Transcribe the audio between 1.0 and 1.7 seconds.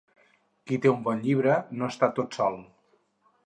bon llibre